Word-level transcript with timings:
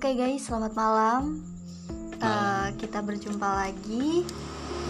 Oke 0.00 0.16
guys, 0.16 0.48
selamat 0.48 0.72
malam. 0.72 1.44
Eh, 2.24 2.68
kita 2.80 3.04
berjumpa 3.04 3.68
lagi. 3.68 4.24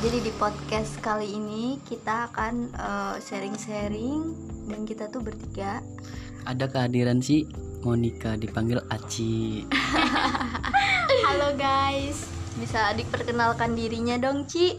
Jadi 0.07 0.23
di 0.23 0.31
podcast 0.39 1.03
kali 1.03 1.35
ini 1.35 1.83
kita 1.83 2.31
akan 2.31 2.71
eh, 2.71 3.17
sharing-sharing 3.19 4.23
dan 4.71 4.87
kita 4.87 5.11
tuh 5.11 5.19
bertiga. 5.19 5.83
Ada 6.47 6.71
kehadiran 6.71 7.19
si 7.19 7.43
Monica 7.83 8.39
dipanggil 8.39 8.79
Aci. 8.87 9.67
Halo 11.27 11.59
guys, 11.59 12.31
Bisa 12.63 12.95
diperkenalkan 12.95 13.75
dirinya 13.75 14.15
dong, 14.15 14.47
Ci? 14.47 14.79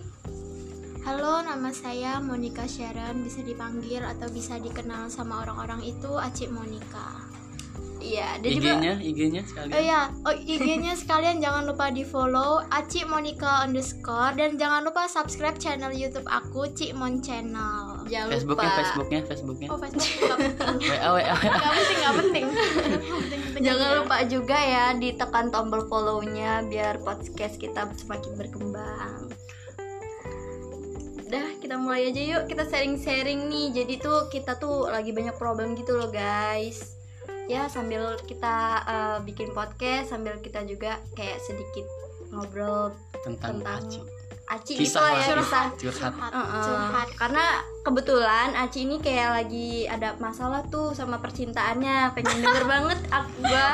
halo 1.04 1.44
nama 1.44 1.76
saya 1.76 2.24
Monica 2.24 2.64
Sharon, 2.64 3.20
bisa 3.20 3.44
dipanggil 3.44 4.00
atau 4.00 4.32
bisa 4.32 4.56
dikenal 4.64 5.12
sama 5.12 5.44
orang-orang 5.44 5.84
itu 5.84 6.16
Acik 6.16 6.56
Monica. 6.56 7.41
Iya, 8.02 8.42
dan 8.42 8.50
juga 8.50 8.70
IG-nya, 8.74 8.94
IG-nya 8.98 9.42
sekalian. 9.46 9.74
Oh 9.78 9.84
ya, 9.86 10.02
oh 10.26 10.34
IG-nya 10.34 10.94
sekalian 10.98 11.38
jangan 11.38 11.70
lupa 11.70 11.94
di 11.94 12.02
follow 12.02 12.66
Acik 12.74 13.06
Monica 13.06 13.62
underscore 13.62 14.34
dan 14.34 14.58
jangan 14.58 14.82
lupa 14.82 15.06
subscribe 15.06 15.56
channel 15.62 15.94
YouTube 15.94 16.26
aku 16.26 16.66
Cik 16.74 16.98
Mon 16.98 17.22
Channel. 17.22 18.10
jangan 18.10 18.34
Facebooknya, 18.34 18.66
lupa. 18.68 18.80
Facebooknya, 18.82 19.20
Facebooknya. 19.30 19.68
Oh 19.70 19.78
Facebook 19.78 20.38
WA, 20.82 21.10
WA. 21.14 21.36
nggak 21.38 21.74
penting, 21.78 21.98
nggak 22.02 22.16
penting. 22.26 22.46
Jangan 23.62 23.90
lupa 24.02 24.18
juga 24.26 24.58
ya 24.58 24.86
ditekan 24.98 25.46
tombol 25.54 25.86
follow-nya 25.86 26.66
biar 26.66 27.06
podcast 27.06 27.62
kita 27.62 27.86
semakin 28.02 28.34
berkembang. 28.34 29.30
Udah, 31.32 31.48
kita 31.64 31.80
mulai 31.80 32.12
aja 32.12 32.20
yuk. 32.20 32.44
Kita 32.52 32.68
sharing-sharing 32.68 33.48
nih. 33.48 33.72
Jadi 33.72 34.04
tuh 34.04 34.28
kita 34.28 34.60
tuh 34.60 34.92
lagi 34.92 35.16
banyak 35.16 35.40
problem 35.40 35.80
gitu 35.80 35.96
loh, 35.96 36.12
guys. 36.12 37.01
Ya, 37.52 37.68
sambil 37.68 38.16
kita 38.24 38.56
eh, 38.88 39.18
bikin 39.28 39.52
podcast, 39.52 40.16
sambil 40.16 40.40
kita 40.40 40.64
juga 40.64 40.96
kayak 41.20 41.36
sedikit 41.44 41.84
ngobrol 42.32 42.96
Tentang 43.28 43.60
tentang 43.60 43.84
Aci. 43.84 44.00
Aci 44.48 44.72
gitu 44.80 44.88
Kisah 44.88 45.04
lah 45.04 45.12
ya, 45.20 45.36
kisah. 45.36 45.68
Curhat. 45.76 46.14
Curhat, 46.16 46.32
Heeh. 46.32 46.64
curhat. 46.64 47.10
Karena 47.20 47.46
kebetulan 47.84 48.50
Aci 48.56 48.80
ini 48.84 49.04
kayak 49.04 49.30
lagi 49.36 49.84
ada 49.84 50.16
masalah 50.18 50.64
tuh 50.66 50.96
sama 50.96 51.20
percintaannya, 51.20 52.16
pengen 52.16 52.40
denger 52.40 52.66
banget 52.80 53.00
aku 53.12 53.32
gua. 53.44 53.70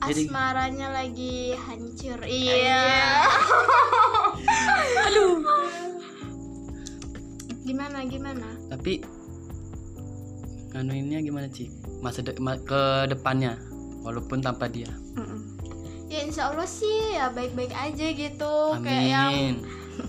Jadi- 0.00 0.32
Asmaranya 0.32 0.88
lagi 0.96 1.52
hancur. 1.52 2.24
Iya. 2.24 2.88
Aduh. 5.12 5.44
Gimana 7.60 8.08
gimana? 8.08 8.48
Tapi 8.72 9.19
nganuinnya 10.70 11.18
gimana 11.20 11.46
Ci? 11.46 11.68
Masa 11.98 12.20
de- 12.20 12.36
ma- 12.36 12.58
ke 12.58 12.82
depannya 13.06 13.58
walaupun 14.00 14.38
tanpa 14.38 14.66
dia. 14.66 14.88
Mm-mm. 15.12 15.58
Ya 16.06 16.22
insya 16.22 16.48
Allah 16.48 16.66
sih 16.66 16.88
ya 17.12 17.28
baik-baik 17.28 17.70
aja 17.70 18.06
gitu. 18.08 18.54
Kayak 18.80 19.04
yang 19.04 19.30
Amin. 19.30 19.54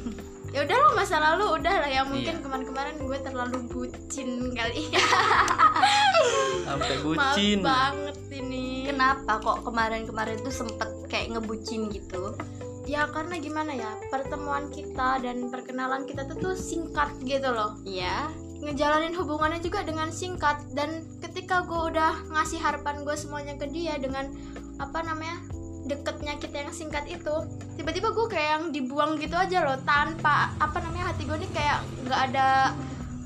ya 0.54 0.62
udah 0.62 0.78
lah 0.78 0.92
masa 0.94 1.16
lalu 1.18 1.46
udah 1.56 1.76
lah 1.78 1.90
yang 1.90 2.08
mungkin 2.08 2.36
Iya. 2.36 2.42
kemarin-kemarin 2.42 2.96
gue 2.98 3.18
terlalu 3.22 3.58
bucin 3.68 4.30
kali 4.52 4.84
ya 4.90 5.00
Sampai 6.66 6.96
maaf 7.00 7.06
bucin. 7.34 7.60
banget 7.62 8.18
ini 8.32 8.84
Kenapa 8.84 9.40
kok 9.40 9.64
kemarin-kemarin 9.64 10.38
tuh 10.40 10.52
sempet 10.54 10.90
kayak 11.08 11.32
ngebucin 11.32 11.88
gitu? 11.88 12.36
ya 12.84 13.08
karena 13.08 13.38
gimana 13.38 13.72
ya 13.72 13.94
pertemuan 14.10 14.68
kita 14.68 15.22
dan 15.22 15.48
perkenalan 15.48 16.04
kita 16.04 16.26
tuh 16.26 16.36
tuh 16.36 16.56
singkat 16.58 17.14
gitu 17.22 17.48
loh 17.48 17.78
Iya. 17.82 18.28
Ngejalanin 18.62 19.14
hubungannya 19.14 19.58
juga 19.58 19.82
dengan 19.82 20.10
singkat 20.10 20.62
dan 20.72 20.90
ketika 21.20 21.62
gue 21.62 21.92
udah 21.92 22.14
ngasih 22.30 22.58
harapan 22.58 23.02
gue 23.02 23.16
semuanya 23.16 23.54
ke 23.56 23.66
dia 23.66 23.98
dengan 23.98 24.30
apa 24.78 25.02
namanya 25.02 25.42
deketnya 25.84 26.38
kita 26.38 26.62
yang 26.62 26.72
singkat 26.72 27.06
itu 27.06 27.36
tiba-tiba 27.74 28.10
gue 28.10 28.28
kayak 28.28 28.50
yang 28.52 28.66
dibuang 28.70 29.18
gitu 29.18 29.34
aja 29.34 29.62
loh 29.62 29.82
tanpa 29.82 30.54
apa 30.56 30.78
namanya 30.80 31.10
hati 31.10 31.26
gue 31.26 31.36
nih 31.36 31.52
kayak 31.52 31.80
nggak 32.06 32.22
ada 32.30 32.48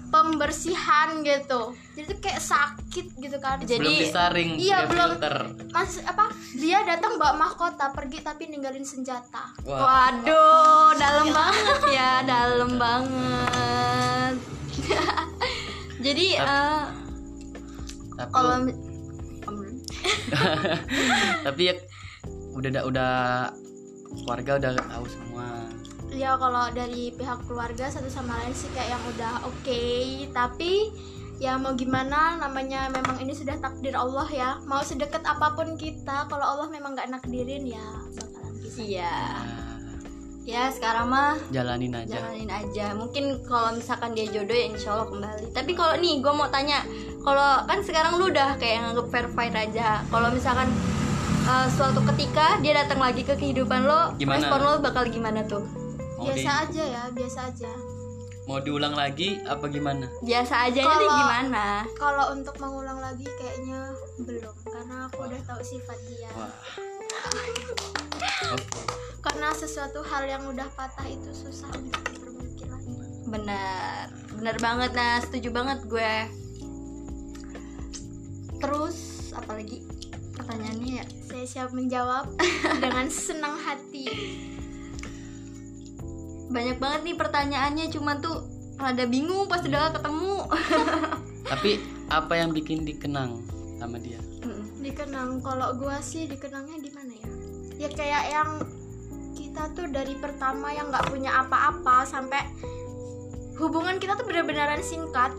pembersihan 0.08 1.20
gitu 1.20 1.76
jadi 1.92 2.06
tuh 2.08 2.20
kayak 2.22 2.40
sakit 2.40 3.06
gitu 3.18 3.38
kan 3.38 3.60
Jadi- 3.60 3.76
belum 3.78 4.00
disaring, 4.00 4.50
Iya, 4.56 4.88
belum. 4.88 5.10
filter. 5.20 5.36
mas 5.70 6.00
apa 6.02 6.32
dia 6.54 6.80
datang 6.82 7.20
bawa 7.20 7.36
mahkota 7.38 7.92
pergi 7.92 8.24
tapi 8.24 8.48
ninggalin 8.48 8.84
senjata 8.84 9.52
Wah, 9.64 10.08
Waduh, 10.16 10.96
dalam 10.96 11.28
banget 11.30 11.80
ya, 11.92 12.24
dalam 12.24 12.80
banget. 12.80 14.55
Jadi 16.06 16.28
tapi, 18.16 18.32
kalau 18.32 18.56
tapi 21.46 21.62
ya 21.70 21.76
udah 22.56 22.84
udah, 22.88 23.14
keluarga 24.24 24.52
udah 24.58 24.72
tahu 24.80 25.06
semua. 25.12 25.48
ya 26.16 26.40
kalau 26.40 26.72
dari 26.72 27.12
pihak 27.12 27.44
keluarga 27.44 27.92
satu 27.92 28.08
sama 28.08 28.40
lain 28.40 28.56
sih 28.56 28.72
kayak 28.72 28.96
yang 28.96 29.04
udah 29.12 29.44
oke 29.44 29.84
tapi 30.32 30.88
ya 31.44 31.60
mau 31.60 31.76
gimana 31.76 32.40
namanya 32.40 32.88
memang 32.88 33.20
ini 33.20 33.36
sudah 33.36 33.60
takdir 33.60 33.92
Allah 33.92 34.24
ya 34.32 34.50
mau 34.64 34.80
sedekat 34.80 35.20
apa 35.28 35.52
pun 35.60 35.76
kita 35.76 36.32
kalau 36.32 36.56
Allah 36.56 36.72
memang 36.72 36.96
nggak 36.96 37.12
nakdirin 37.12 37.68
ya 37.68 37.88
bakalan 38.16 38.56
bisa 38.64 38.80
iya. 38.80 39.16
Ya, 40.46 40.70
sekarang 40.70 41.10
mah 41.10 41.42
jalanin 41.50 41.90
aja. 41.92 42.22
jalanin 42.22 42.46
aja 42.48 42.94
mungkin 42.94 43.42
kalau 43.42 43.74
misalkan 43.74 44.14
dia 44.14 44.30
jodoh 44.30 44.54
ya 44.54 44.70
insya 44.70 44.94
Allah 44.94 45.10
kembali 45.10 45.46
tapi 45.52 45.74
kalau 45.74 45.98
nih 45.98 46.22
gue 46.22 46.30
mau 46.30 46.46
tanya 46.48 46.86
kalau 47.20 47.66
kan 47.66 47.82
sekarang 47.82 48.16
lu 48.16 48.30
udah 48.30 48.54
kayak 48.56 48.78
nganggep 48.80 49.10
verified 49.10 49.56
aja 49.58 50.06
kalau 50.06 50.30
misalkan 50.30 50.70
uh, 51.44 51.66
suatu 51.68 51.98
ketika 52.14 52.62
dia 52.62 52.78
datang 52.78 53.02
lagi 53.02 53.22
ke 53.22 53.34
kehidupan 53.34 53.84
lo 53.84 54.14
Gimana? 54.16 54.38
respon 54.38 54.60
lo 54.62 54.74
bakal 54.80 55.04
gimana 55.06 55.42
tuh 55.44 55.66
Mau 56.16 56.30
di, 56.30 56.38
biasa 56.38 56.52
aja 56.64 56.84
ya 56.86 57.04
biasa 57.10 57.40
aja 57.50 57.72
mau 58.46 58.62
diulang 58.62 58.94
lagi 58.94 59.42
apa 59.42 59.66
gimana? 59.66 60.06
biasa 60.22 60.70
aja 60.70 60.78
nih 60.78 60.94
Kalau- 60.94 61.18
gimana 61.18 61.66
kalau 61.98 62.26
untuk 62.32 62.54
mengulang 62.56 63.02
lagi 63.02 63.26
kayaknya 63.34 63.90
belum 64.22 64.54
karena 64.62 65.10
aku 65.10 65.26
udah 65.26 65.42
tahu 65.44 65.62
sifat 65.66 65.98
dia 66.06 66.30
Wah. 66.32 66.54
Karena 69.26 69.50
sesuatu 69.58 70.06
hal 70.06 70.30
yang 70.30 70.44
udah 70.50 70.70
patah 70.78 71.06
itu 71.10 71.34
susah 71.34 71.70
untuk 71.74 72.02
diperbaiki 72.14 72.66
lagi. 72.70 72.94
Benar. 73.26 74.14
Benar 74.36 74.56
banget 74.62 74.92
nah 74.94 75.18
setuju 75.22 75.50
banget 75.50 75.80
gue. 75.90 76.14
Terus 78.62 78.98
apalagi 79.34 79.86
pertanyaannya 80.38 80.92
ya? 81.02 81.06
Saya 81.26 81.46
siap 81.46 81.70
menjawab 81.74 82.32
dengan 82.84 83.10
senang 83.10 83.60
hati. 83.60 84.08
Banyak 86.50 86.78
banget 86.80 87.02
nih 87.04 87.16
pertanyaannya. 87.18 87.86
Cuman 87.92 88.22
tuh 88.24 88.46
rada 88.80 89.04
bingung 89.10 89.50
pas 89.52 89.60
udah 89.64 89.92
ketemu. 90.00 90.36
Tapi 91.52 91.72
apa 92.08 92.34
yang 92.38 92.54
bikin 92.54 92.86
dikenang 92.86 93.44
sama 93.82 94.00
dia? 94.00 94.22
Dikenang. 94.80 95.42
Kalau 95.42 95.76
gua 95.76 96.00
sih 96.00 96.30
dikenangnya 96.30 96.78
di 96.78 96.90
ya 97.86 97.94
ya 97.94 97.98
kayak 98.02 98.24
yang 98.34 98.50
kita 99.38 99.64
tuh 99.78 99.86
dari 99.94 100.18
pertama 100.18 100.74
yang 100.74 100.90
nggak 100.90 101.06
punya 101.06 101.46
apa-apa 101.46 102.02
sampai 102.02 102.42
hubungan 103.62 104.02
kita 104.02 104.18
tuh 104.18 104.26
benar-benaran 104.26 104.82
singkat. 104.82 105.30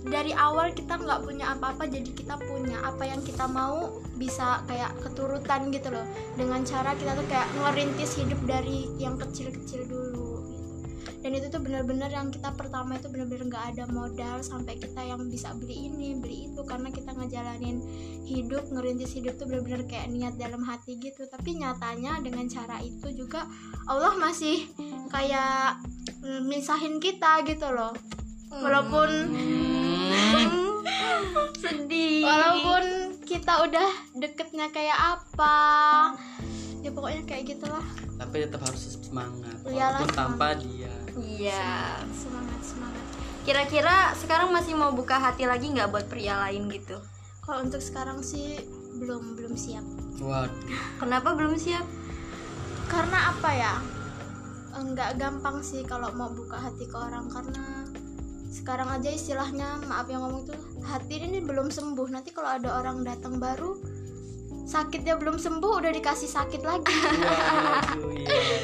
Dari 0.00 0.32
awal 0.32 0.72
kita 0.72 0.96
nggak 0.96 1.28
punya 1.28 1.52
apa-apa 1.52 1.84
jadi 1.84 2.08
kita 2.08 2.40
punya 2.40 2.80
apa 2.80 3.04
yang 3.04 3.20
kita 3.20 3.44
mau 3.44 4.00
bisa 4.16 4.64
kayak 4.64 4.96
keturutan 5.04 5.68
gitu 5.68 5.92
loh. 5.92 6.08
Dengan 6.40 6.64
cara 6.64 6.96
kita 6.96 7.12
tuh 7.20 7.26
kayak 7.28 7.48
ngerintis 7.60 8.16
hidup 8.16 8.40
dari 8.48 8.88
yang 8.96 9.20
kecil-kecil 9.20 9.84
dulu 9.84 10.09
dan 11.30 11.38
itu 11.38 11.46
tuh 11.46 11.62
benar-benar 11.62 12.10
yang 12.10 12.34
kita 12.34 12.50
pertama 12.58 12.98
itu 12.98 13.06
benar-benar 13.06 13.46
nggak 13.46 13.64
ada 13.70 13.84
modal 13.94 14.42
sampai 14.42 14.74
kita 14.82 14.98
yang 14.98 15.22
bisa 15.30 15.54
beli 15.54 15.86
ini 15.86 16.18
beli 16.18 16.50
itu. 16.50 16.58
Karena 16.66 16.90
kita 16.90 17.14
ngejalanin 17.14 17.78
hidup 18.26 18.66
ngerintis 18.74 19.14
hidup 19.14 19.38
tuh 19.38 19.46
benar-benar 19.46 19.86
kayak 19.86 20.10
niat 20.10 20.34
dalam 20.34 20.66
hati 20.66 20.98
gitu. 20.98 21.30
Tapi 21.30 21.62
nyatanya 21.62 22.18
dengan 22.18 22.50
cara 22.50 22.82
itu 22.82 23.14
juga 23.14 23.46
Allah 23.86 24.18
masih 24.18 24.74
kayak 25.14 25.78
mm, 26.18 26.50
misahin 26.50 26.98
kita 26.98 27.46
gitu 27.46 27.70
loh. 27.70 27.94
Walaupun 28.50 29.30
Hmm. 29.30 30.82
sedih. 31.62 32.26
Walaupun 32.26 33.22
kita 33.22 33.70
udah 33.70 33.90
deketnya 34.18 34.66
kayak 34.74 34.98
apa. 34.98 36.10
Ya 36.82 36.90
pokoknya 36.90 37.22
kayak 37.22 37.54
gitulah. 37.54 37.86
Tapi 38.18 38.50
tetap 38.50 38.66
harus 38.66 38.98
semangat. 38.98 39.54
Walaupun 39.62 40.10
tanpa 40.10 40.58
dia. 40.58 40.99
Iya 41.40 41.96
semangat 42.12 42.60
semangat. 42.60 43.04
Kira-kira 43.40 44.12
sekarang 44.20 44.52
masih 44.52 44.76
mau 44.76 44.92
buka 44.92 45.16
hati 45.16 45.48
lagi 45.48 45.72
nggak 45.72 45.88
buat 45.88 46.06
pria 46.12 46.36
lain 46.48 46.68
gitu? 46.68 47.00
Kalau 47.40 47.64
untuk 47.64 47.80
sekarang 47.80 48.20
sih 48.20 48.60
belum 49.00 49.40
belum 49.40 49.56
siap. 49.56 49.82
Waduh. 50.20 50.52
kenapa 51.00 51.32
belum 51.32 51.56
siap? 51.56 51.88
Karena 52.92 53.32
apa 53.32 53.50
ya? 53.56 53.74
Nggak 54.76 55.16
gampang 55.16 55.64
sih 55.64 55.80
kalau 55.88 56.12
mau 56.12 56.28
buka 56.28 56.60
hati 56.60 56.84
ke 56.84 56.96
orang 56.96 57.32
karena 57.32 57.88
sekarang 58.50 58.90
aja 58.92 59.08
istilahnya 59.08 59.80
maaf 59.88 60.10
yang 60.10 60.26
ngomong 60.26 60.44
tuh 60.44 60.58
hati 60.84 61.24
ini 61.24 61.40
belum 61.40 61.72
sembuh. 61.72 62.12
Nanti 62.12 62.36
kalau 62.36 62.52
ada 62.60 62.76
orang 62.84 63.00
datang 63.00 63.40
baru 63.40 63.80
sakitnya 64.68 65.18
belum 65.18 65.40
sembuh 65.40 65.72
udah 65.80 65.90
dikasih 65.90 66.30
sakit 66.30 66.62
lagi. 66.62 66.94
Iya. 66.94 67.80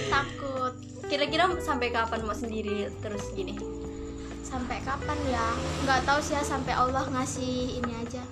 takut 0.12 0.45
kira-kira 1.06 1.46
sampai 1.62 1.94
kapan 1.94 2.20
mau 2.26 2.34
sendiri 2.34 2.90
terus 3.00 3.30
gini? 3.32 3.54
Sampai 4.46 4.78
kapan 4.82 5.18
ya? 5.30 5.46
Nggak 5.86 6.00
tahu 6.06 6.18
sih 6.22 6.34
ya 6.38 6.42
sampai 6.42 6.74
Allah 6.74 7.06
ngasih 7.10 7.82
ini 7.82 7.92
aja. 8.02 8.22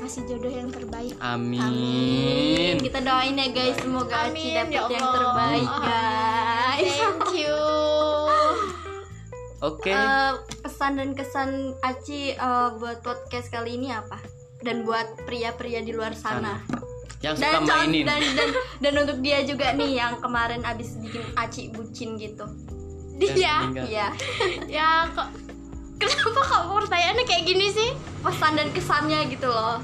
Ngasih 0.00 0.28
jodoh 0.28 0.52
yang 0.52 0.68
terbaik. 0.68 1.16
Amin. 1.24 2.76
kita 2.80 3.00
doain 3.00 3.36
ya 3.36 3.48
guys. 3.48 3.76
Semoga 3.80 4.28
Aci 4.28 4.52
Amin, 4.52 4.52
dapet 4.52 4.76
ya 4.76 4.82
yang 4.92 5.08
terbaik 5.08 5.68
Amin. 5.68 5.84
guys. 5.88 6.92
Thank 7.00 7.28
you. 7.40 7.58
Oke. 9.72 9.92
Eh, 9.96 10.32
pesan 10.60 11.00
dan 11.00 11.10
kesan 11.16 11.50
Aci 11.80 12.36
eh, 12.36 12.68
buat 12.76 13.00
podcast 13.00 13.48
kali 13.48 13.80
ini 13.80 13.96
apa? 13.96 14.20
Dan 14.60 14.84
buat 14.84 15.24
pria-pria 15.24 15.80
di 15.84 15.92
luar 15.92 16.16
sana, 16.16 16.60
Yang 17.24 17.36
suka 17.40 17.56
dan 17.56 17.62
mainin. 17.64 18.04
dan, 18.04 18.20
dan 18.20 18.48
dan 18.84 18.92
untuk 19.00 19.18
dia 19.24 19.38
juga 19.48 19.72
nih 19.72 19.96
yang 19.96 20.20
kemarin 20.20 20.60
abis 20.60 21.00
bikin 21.00 21.24
Aci 21.34 21.72
bucin 21.72 22.20
gitu 22.20 22.44
dia. 23.16 23.64
Iya 23.72 24.06
ya 24.82 25.08
kok 25.08 25.32
kenapa 25.96 26.40
kamu 26.44 26.72
pertanyaannya 26.84 27.24
kayak 27.24 27.44
gini 27.48 27.66
sih 27.72 27.90
pesan 28.20 28.60
dan 28.60 28.68
kesannya 28.76 29.24
gitu 29.32 29.48
loh 29.48 29.80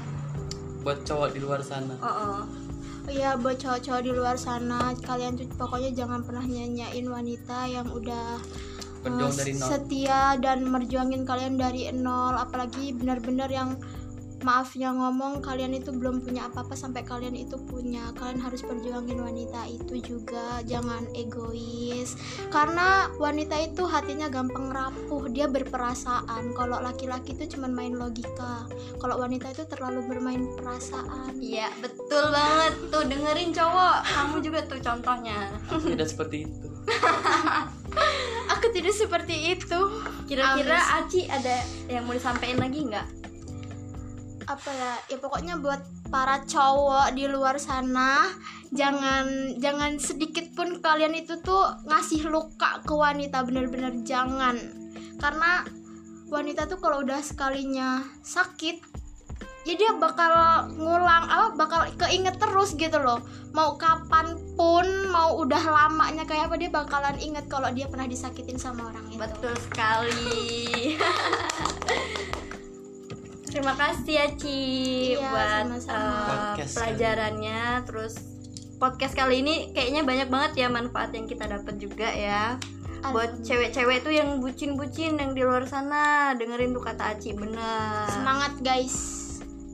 Buat 0.81 1.05
cowok 1.05 1.37
di 1.37 1.39
luar 1.41 1.61
sana. 1.61 1.93
oh, 2.01 2.09
oh. 2.09 2.41
Iya 3.05 3.33
buat 3.37 3.57
cowok-cowok 3.57 4.01
di 4.05 4.11
luar 4.13 4.37
sana 4.37 4.93
kalian 5.01 5.33
tuh 5.33 5.49
pokoknya 5.57 5.89
jangan 5.93 6.21
pernah 6.21 6.45
nyanyain 6.45 7.05
wanita 7.05 7.65
yang 7.65 7.89
udah 7.89 8.37
Berjuang 9.01 9.33
eh, 9.33 9.37
dari 9.41 9.53
nol. 9.57 9.69
setia 9.73 10.21
dan 10.37 10.57
merjuangin 10.69 11.25
kalian 11.25 11.57
dari 11.57 11.89
nol 11.89 12.37
apalagi 12.37 12.93
benar-benar 12.93 13.49
yang 13.49 13.73
maafnya 14.41 14.89
ngomong 14.93 15.39
kalian 15.41 15.77
itu 15.77 15.93
belum 15.93 16.25
punya 16.25 16.49
apa-apa 16.49 16.73
sampai 16.73 17.05
kalian 17.05 17.37
itu 17.37 17.57
punya. 17.57 18.09
Kalian 18.17 18.41
harus 18.41 18.65
perjuangin 18.65 19.21
wanita 19.21 19.65
itu 19.69 20.01
juga 20.01 20.61
jangan 20.65 21.05
egois. 21.13 22.17
Karena 22.49 23.09
wanita 23.21 23.55
itu 23.61 23.85
hatinya 23.85 24.27
gampang 24.27 24.73
rapuh 24.73 25.29
dia 25.29 25.45
berperasaan. 25.45 26.53
Kalau 26.57 26.81
laki-laki 26.81 27.37
itu 27.37 27.57
cuma 27.57 27.69
main 27.69 27.93
logika. 27.95 28.65
Kalau 28.97 29.21
wanita 29.21 29.53
itu 29.53 29.63
terlalu 29.69 30.03
bermain 30.09 30.43
perasaan. 30.57 31.37
Iya 31.37 31.69
betul 31.79 32.25
banget. 32.33 32.73
Tuh 32.89 33.03
dengerin 33.05 33.49
cowok. 33.53 33.97
Kamu 34.05 34.35
juga 34.41 34.59
tuh 34.65 34.79
contohnya. 34.81 35.53
Tidak 35.69 36.07
seperti 36.09 36.49
itu. 36.49 36.67
aku 38.53 38.65
tidak 38.73 38.93
seperti 38.97 39.55
itu. 39.55 39.81
Kira-kira. 40.25 40.81
Aci 41.01 41.29
ada 41.29 41.61
yang 41.87 42.03
mau 42.09 42.17
disampaikan 42.17 42.59
lagi 42.59 42.83
nggak 42.83 43.20
apa 44.51 44.69
ya? 44.71 44.93
Ya 45.15 45.17
pokoknya 45.17 45.55
buat 45.63 45.81
para 46.11 46.43
cowok 46.43 47.15
di 47.15 47.25
luar 47.31 47.55
sana 47.55 48.27
jangan 48.75 49.55
jangan 49.59 49.95
sedikit 49.99 50.51
pun 50.55 50.83
kalian 50.83 51.15
itu 51.15 51.39
tuh 51.39 51.71
ngasih 51.87 52.27
luka 52.27 52.83
ke 52.83 52.91
wanita 52.91 53.43
bener-bener 53.47 54.03
jangan. 54.03 54.59
Karena 55.19 55.63
wanita 56.27 56.67
tuh 56.67 56.79
kalau 56.79 57.03
udah 57.03 57.19
sekalinya 57.23 58.03
sakit 58.23 58.91
ya 59.61 59.77
dia 59.77 59.93
bakal 59.93 60.33
ngulang 60.73 61.29
apa 61.29 61.53
bakal 61.53 61.81
keinget 61.99 62.35
terus 62.41 62.75
gitu 62.75 62.99
loh. 62.99 63.23
Mau 63.51 63.75
kapan 63.75 64.39
pun 64.55 64.87
mau 65.11 65.35
udah 65.43 65.59
lamanya 65.59 66.23
kayak 66.23 66.47
apa 66.47 66.55
dia 66.55 66.71
bakalan 66.71 67.19
inget 67.19 67.45
kalau 67.51 67.67
dia 67.71 67.87
pernah 67.87 68.07
disakitin 68.07 68.55
sama 68.55 68.89
orang 68.89 69.05
itu. 69.11 69.19
Betul 69.19 69.53
sekali 69.59 70.95
terima 73.51 73.75
kasih 73.75 74.13
ya 74.15 74.27
Ci 74.33 74.59
Iya, 75.13 75.27
buat 75.27 75.63
sama-sama. 75.67 75.99
eh, 75.99 76.23
Podcast 76.23 76.71
pelajarannya. 76.73 77.61
Terus 77.83 78.13
podcast 78.77 79.13
kali 79.13 79.43
ini 79.43 79.55
kayaknya 79.71 80.01
banyak 80.01 80.27
banget 80.27 80.51
ya 80.57 80.67
manfaat 80.67 81.11
yang 81.11 81.27
kita 81.27 81.45
dapat 81.45 81.75
juga 81.77 82.07
ya. 82.09 82.55
Buat 83.01 83.41
cewek-cewek 83.41 84.01
tuh 84.01 84.13
yang 84.13 84.37
bucin-bucin 84.39 85.17
yang 85.17 85.33
di 85.33 85.41
luar 85.41 85.65
sana 85.65 86.31
dengerin 86.33 86.71
tuh 86.71 86.81
kata 86.81 87.17
Aci 87.17 87.33
bener. 87.33 88.07
Semangat 88.07 88.61
guys. 88.61 88.95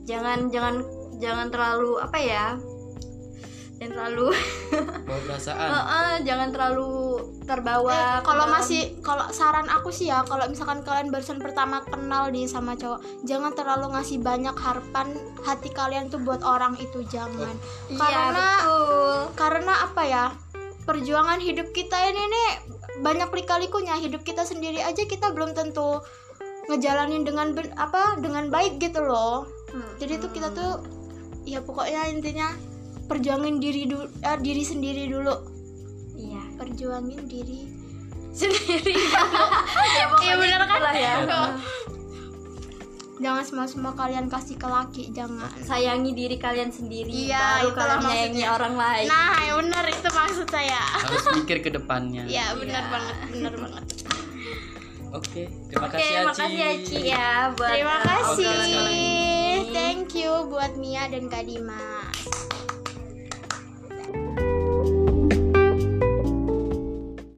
Jangan 0.04 0.48
jangan 0.48 0.80
jangan 1.18 1.46
terlalu 1.48 2.00
apa 2.00 2.18
ya 2.18 2.44
jangan 3.78 3.94
terlalu 3.94 4.26
Bawa 5.08 5.20
perasaan. 5.24 5.68
Eh, 5.68 5.84
eh, 5.88 6.14
jangan 6.22 6.48
terlalu 6.50 6.90
terbawa 7.42 7.94
Eh, 7.94 8.18
kalau 8.20 8.44
dalam- 8.44 8.54
masih 8.54 8.82
kalau 9.00 9.26
saran 9.30 9.66
aku 9.66 9.88
sih 9.88 10.06
ya 10.06 10.20
kalau 10.22 10.44
misalkan 10.44 10.82
kalian 10.82 11.08
barusan 11.08 11.38
pertama 11.38 11.80
kenal 11.82 12.26
nih 12.28 12.44
sama 12.44 12.74
cowok 12.74 12.98
jangan 13.22 13.52
terlalu 13.52 13.86
ngasih 13.90 14.18
banyak 14.20 14.52
harapan 14.54 15.14
hati 15.40 15.70
kalian 15.70 16.06
tuh 16.06 16.18
buat 16.18 16.42
orang 16.42 16.74
itu 16.76 17.06
jangan 17.06 17.54
iya 17.88 17.96
karena 17.96 18.48
betul 18.58 19.16
karena 19.34 19.72
apa 19.84 20.02
ya 20.04 20.24
perjuangan 20.82 21.38
hidup 21.38 21.70
kita 21.70 21.96
ini 22.04 22.22
nih 22.26 22.50
banyak 22.98 23.30
lika-likunya 23.32 23.94
hidup 23.96 24.20
kita 24.22 24.42
sendiri 24.42 24.80
aja 24.80 25.04
kita 25.04 25.30
belum 25.30 25.52
tentu 25.52 26.02
ngejalanin 26.66 27.22
dengan 27.22 27.52
ben- 27.52 27.72
apa 27.74 28.18
dengan 28.18 28.48
baik 28.48 28.76
gitu 28.78 29.00
loh 29.00 29.46
Hmm. 29.68 29.84
jadi 29.96 30.16
tuh 30.16 30.28
kita 30.28 30.48
tuh 30.50 30.80
ya 31.44 31.60
pokoknya 31.60 32.08
intinya 32.08 32.48
perjuangin 33.08 33.56
diri 33.56 33.84
dulu 33.84 34.06
diri 34.38 34.62
sendiri 34.62 35.08
dulu. 35.08 35.34
Iya. 36.14 36.42
Perjuangin 36.54 37.24
diri 37.24 37.64
sendiri 38.38 38.94
ya, 38.94 39.24
Iya, 40.20 40.34
bener 40.36 40.62
kan? 40.62 40.80
ya. 40.90 41.14
Iya. 41.24 41.40
jangan 43.18 43.42
semua 43.42 43.66
semua 43.66 43.92
kalian 43.92 44.30
kasih 44.30 44.54
ke 44.54 44.62
laki 44.64 45.10
jangan. 45.10 45.50
Sayangi 45.58 46.14
diri 46.14 46.38
kalian 46.38 46.70
sendiri 46.70 47.10
Iya, 47.26 47.66
baru 47.66 47.70
kalian 47.74 47.98
menyayangi 48.00 48.44
orang 48.46 48.74
lain. 48.76 49.06
Nah 49.06 49.34
ya 49.40 49.52
benar 49.58 49.84
itu 49.84 50.06
maksud 50.08 50.46
saya. 50.46 50.78
Harus 50.78 51.26
mikir 51.34 51.58
ke 51.58 51.70
depannya. 51.72 52.22
ya 52.24 52.54
benar 52.54 52.78
Iya. 52.78 52.92
banget 52.92 53.16
benar 53.28 53.54
banget. 53.58 53.84
Oke, 55.08 55.48
terima 55.66 55.88
oke 55.88 55.96
kasih 55.96 56.14
Aci. 56.14 56.26
makasih 56.28 56.62
Aci 56.68 56.96
ya 57.08 57.32
buat 57.56 57.72
terima 57.72 57.96
eh, 57.96 58.02
kasih. 58.04 58.54
thank 59.72 60.12
you 60.12 60.30
buat 60.46 60.76
Mia 60.76 61.08
dan 61.08 61.26
Kadima 61.26 62.07